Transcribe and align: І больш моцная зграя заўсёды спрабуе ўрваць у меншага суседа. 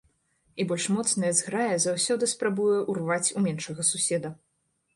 І 0.61 0.63
больш 0.71 0.87
моцная 0.95 1.29
зграя 1.41 1.75
заўсёды 1.85 2.31
спрабуе 2.33 2.79
ўрваць 2.95 3.33
у 3.37 3.47
меншага 3.47 3.81
суседа. 3.95 4.35